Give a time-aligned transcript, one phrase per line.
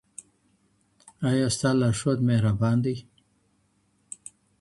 [1.29, 2.95] ایا ستا لارښود مهربان دی؟